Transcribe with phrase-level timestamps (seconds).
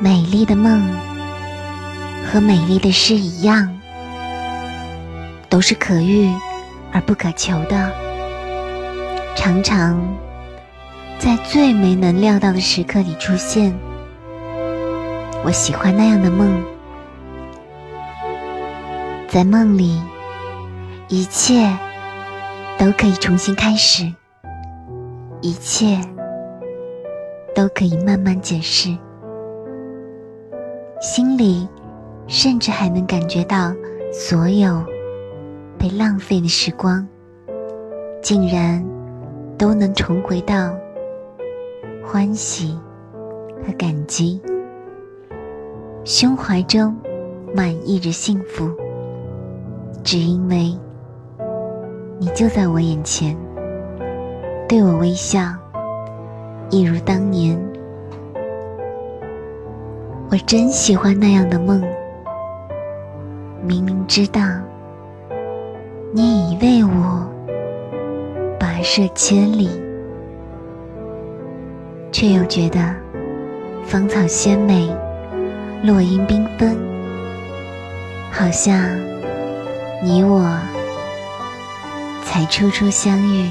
[0.00, 0.80] 美丽的梦
[2.24, 3.68] 和美丽的诗一样，
[5.48, 6.32] 都是可遇
[6.92, 7.92] 而不可求的，
[9.34, 10.00] 常常
[11.18, 13.76] 在最没能料到的时刻里出现。
[15.44, 16.62] 我喜欢那样的梦，
[19.26, 20.00] 在梦里，
[21.08, 21.76] 一切
[22.78, 24.12] 都可以重新开始，
[25.40, 25.98] 一切
[27.52, 28.96] 都可以慢慢解释。
[31.00, 31.68] 心里，
[32.26, 33.72] 甚至还能感觉到，
[34.12, 34.84] 所有
[35.78, 37.06] 被浪费的时光，
[38.20, 38.84] 竟然
[39.56, 40.74] 都能重回到
[42.04, 42.76] 欢喜
[43.64, 44.40] 和感激，
[46.04, 46.96] 胸怀中
[47.54, 48.68] 满溢着幸福，
[50.02, 50.76] 只因为
[52.18, 53.36] 你就在我眼前，
[54.68, 55.40] 对我微笑，
[56.70, 57.67] 一如当年。
[60.30, 61.82] 我真喜欢那样的梦，
[63.62, 64.42] 明明知道
[66.12, 67.26] 你已为我
[68.60, 69.70] 跋涉千里，
[72.12, 72.94] 却又觉得
[73.86, 74.94] 芳草鲜美，
[75.82, 76.76] 落英缤纷，
[78.30, 78.78] 好像
[80.04, 80.46] 你我
[82.22, 83.48] 才初初相遇。